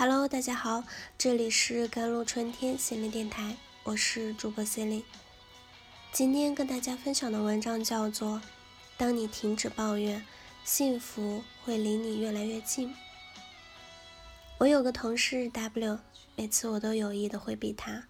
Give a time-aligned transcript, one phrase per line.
[0.00, 0.82] Hello，大家好，
[1.18, 5.04] 这里是甘露春天心灵电台，我是主播 c e l i n e
[6.10, 8.36] 今天跟大家分享的文章叫做
[8.96, 10.24] 《当你停止抱怨，
[10.64, 12.88] 幸福会离你越来越近》。
[14.56, 15.98] 我有个同事 W，
[16.34, 18.04] 每次我都有意的回避他，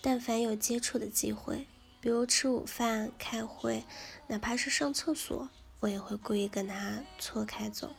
[0.00, 1.66] 但凡有接触的机会，
[2.00, 3.84] 比如吃午饭、开会，
[4.28, 5.50] 哪怕是上厕所，
[5.80, 7.90] 我也会故意跟他错开走，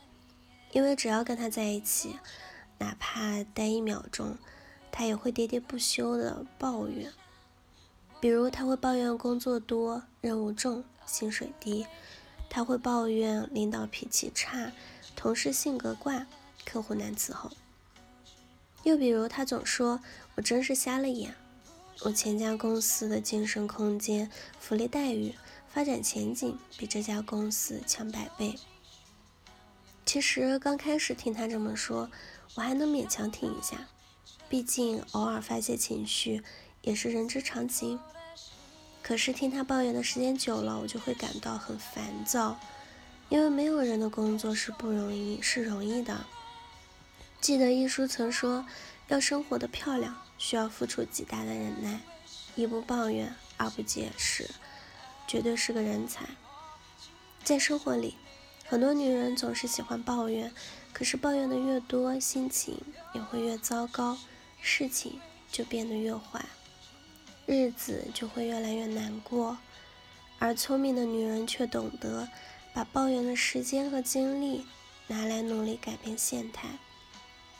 [0.72, 2.16] 因为只要跟他在一起。
[2.80, 4.38] 哪怕待一秒钟，
[4.92, 7.12] 他也会喋喋不休的抱怨。
[8.20, 11.86] 比如，他会抱怨工作多、任务重、薪水低；
[12.50, 14.72] 他会抱怨领导脾气差、
[15.16, 16.26] 同事性格怪、
[16.66, 17.52] 客户难伺候。
[18.84, 20.00] 又比如，他总说
[20.36, 21.36] ：“我真是瞎了眼，
[22.02, 25.36] 我前家公司的晋升空间、福利待遇、
[25.68, 28.56] 发展前景比这家公司强百倍。”
[30.08, 32.10] 其实刚开始听他这么说，
[32.56, 33.90] 我还能勉强听一下，
[34.48, 36.42] 毕竟偶尔发泄情绪
[36.82, 38.00] 也是人之常情。
[39.04, 42.58] 可是听他抱怨的时间久了，我就会感到很烦躁，
[43.28, 46.26] 因为没有人的工作是不容易，是容易的。
[47.42, 48.66] 记得一书曾说，
[49.10, 52.00] 要生活的漂亮，需要付出极大的忍耐。
[52.56, 54.50] 一不抱怨，二不解释，
[55.28, 56.30] 绝对是个人才。
[57.44, 58.16] 在生活里。
[58.70, 60.52] 很多女人总是喜欢抱怨，
[60.92, 62.78] 可是抱怨的越多，心情
[63.14, 64.18] 也会越糟糕，
[64.62, 66.46] 事情就变得越坏，
[67.46, 69.58] 日子就会越来越难过。
[70.38, 72.28] 而聪明的女人却懂得
[72.74, 74.66] 把抱怨的时间和精力
[75.08, 76.78] 拿来努力改变现态，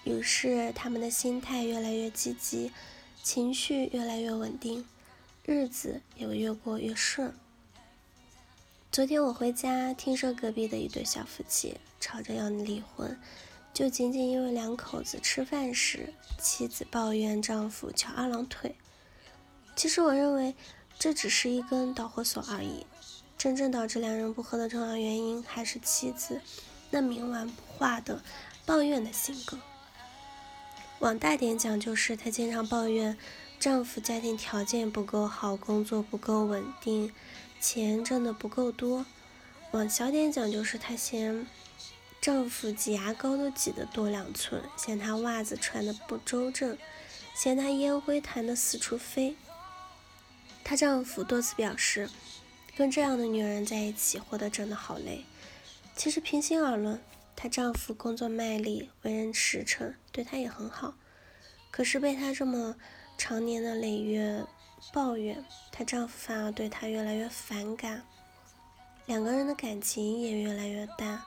[0.04, 2.74] 于是她们的心态越来越积极，
[3.24, 4.86] 情绪越来越稳定，
[5.46, 7.34] 日子也越过越顺。
[8.90, 13.20] 昨天我回家，听说隔壁的一对小夫妻吵着要离婚，
[13.72, 18.76] 就仅仅因为两口子吃饭时，妻子抱怨丈夫翘二郎腿。
[19.76, 20.56] 其实我认为
[20.98, 22.88] 这只是一根导火索而已，
[23.38, 26.42] 真正导致两人不和的重要原因还是妻子
[26.90, 28.24] 那冥顽不化的
[28.66, 29.60] 抱怨的性格。
[31.00, 33.16] 往大点讲，就是她经常抱怨
[33.60, 37.14] 丈夫家庭条件不够好，工作不够稳定。
[37.60, 39.06] 钱挣的不够多，
[39.72, 41.46] 往小点讲就是她嫌
[42.22, 46.78] 丈夫挤牙膏都挤得多两寸，嫌她袜子穿的不周正，
[47.36, 49.36] 嫌她烟灰弹得四处飞。
[50.64, 52.10] 她丈夫多次表示，
[52.76, 55.26] 跟这样的女人在一起活得真的好累。
[55.96, 57.02] 其实平心而论，
[57.36, 60.96] 她丈夫工作卖力，为人实诚，对她也很好。
[61.72, 62.76] 可是被她这么
[63.18, 64.46] 常年的累月。
[64.94, 68.04] 抱怨，她丈夫反而对她越来越反感，
[69.06, 71.22] 两个人的感情也越来越淡。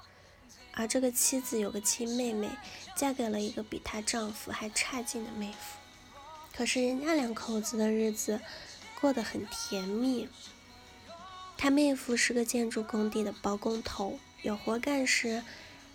[0.72, 2.48] 而这个妻子有个亲妹妹，
[2.96, 5.78] 嫁给了一个比她丈夫还差劲的妹夫。
[6.54, 8.40] 可是人家两口子的日子
[9.00, 10.28] 过得很甜蜜。
[11.56, 15.42] 她妹夫是个建筑工地的包工头，有活干时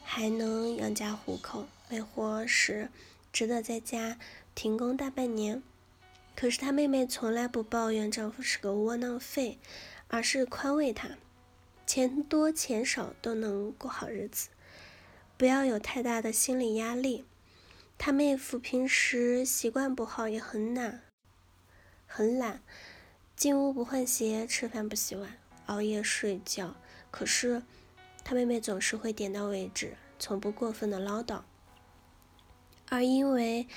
[0.03, 2.89] 还能养家糊口，没活时
[3.33, 4.17] 只得在家
[4.53, 5.63] 停工大半年。
[6.35, 9.57] 可是她妹妹从来不抱怨丈夫是个窝囊废，
[10.09, 11.12] 而是宽慰他，
[11.88, 14.50] 钱多钱少都能过好日子，
[15.38, 17.24] 不要有太大的心理压力。
[17.97, 21.03] 她妹夫平时习惯不好，也很懒，
[22.06, 22.62] 很懒，
[23.38, 25.38] 进屋不换鞋，吃饭不洗碗，
[25.68, 26.75] 熬夜睡觉。
[27.09, 27.63] 可是
[28.25, 31.44] 她妹妹总是会点到为止，从不过分的唠叨，
[32.90, 33.68] 而因为。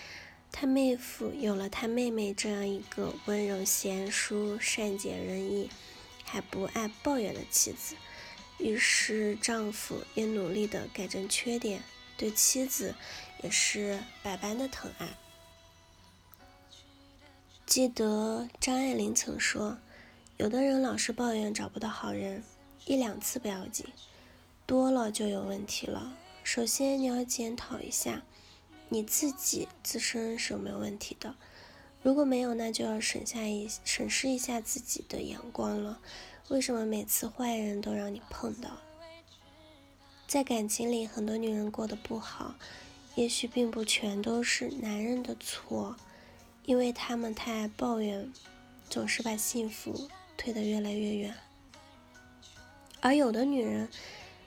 [0.51, 5.71] 他妹夫有了他妹妹这样一个温柔贤淑、善解人意、
[6.25, 7.95] 还不爱抱怨的妻子，
[8.59, 11.83] 于是丈夫也努力的改正缺点，
[12.17, 12.95] 对妻子
[13.43, 15.09] 也是百般的疼爱。
[17.65, 19.79] 记得张爱玲曾说
[20.39, 22.43] ：“有的人老是抱怨找不到好人，
[22.87, 23.87] 一两次不要紧，
[24.67, 26.17] 多了就有问题了。
[26.43, 28.23] 首先你要检讨一下。”
[28.90, 31.35] 你自己自身是没有问题的？
[32.02, 36.00] 如果没有，那就要审下一审视一下自己的眼光了。
[36.49, 38.79] 为什么每次坏人都让你碰到？
[40.26, 42.55] 在感情里，很多女人过得不好，
[43.14, 45.96] 也许并不全都是男人的错，
[46.64, 48.32] 因为他们太爱抱怨，
[48.88, 51.34] 总是把幸福推得越来越远。
[53.00, 53.88] 而有的女人，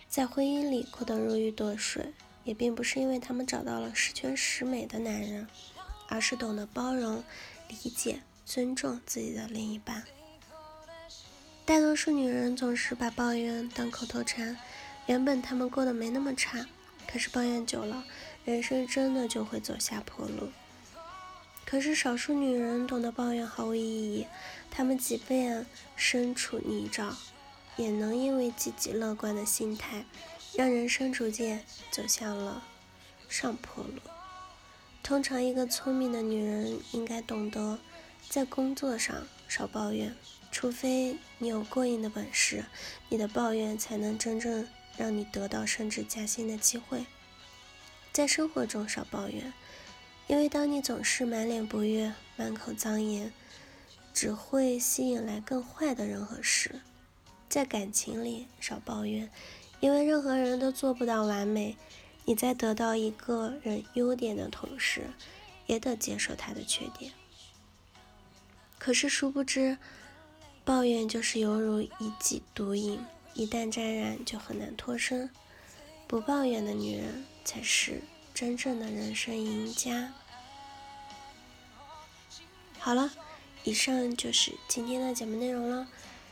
[0.07, 2.13] 在婚姻里过得如鱼得水。
[2.43, 5.47] 也并不是因为他们找到了十全十美的男人，
[6.07, 7.23] 而是懂得包容、
[7.67, 10.03] 理解、尊重自己的另一半。
[11.63, 14.57] 大多数女人总是把抱怨当口头禅，
[15.05, 16.65] 原本她们过得没那么差，
[17.07, 18.03] 可是抱怨久了，
[18.43, 20.49] 人生真的就会走下坡路。
[21.63, 24.27] 可是少数女人懂得抱怨毫无意义，
[24.69, 25.65] 她们即便
[25.95, 27.13] 身处泥沼，
[27.77, 30.03] 也能因为积极乐观的心态，
[30.55, 32.63] 让人生逐渐走向了
[33.29, 33.99] 上坡路。
[35.03, 37.79] 通常，一个聪明的女人应该懂得
[38.29, 40.15] 在工作上少抱怨，
[40.51, 42.65] 除非你有过硬的本事，
[43.09, 44.67] 你的抱怨才能真正
[44.97, 47.05] 让你得到升职加薪的机会。
[48.11, 49.53] 在生活中少抱怨，
[50.27, 53.33] 因为当你总是满脸不悦、满口脏言，
[54.13, 56.81] 只会吸引来更坏的人和事。
[57.49, 59.29] 在感情里少抱怨，
[59.81, 61.75] 因为任何人都做不到完美。
[62.23, 65.09] 你在得到一个人优点的同时，
[65.65, 67.11] 也得接受他的缺点。
[68.77, 69.79] 可是殊不知，
[70.63, 72.99] 抱怨就是犹如一剂毒瘾，
[73.33, 75.29] 一旦沾染就很难脱身。
[76.07, 78.01] 不抱怨的女人才是
[78.33, 80.13] 真正的人生赢家。
[82.77, 83.11] 好了，
[83.63, 85.87] 以上就是今天的节目内容了。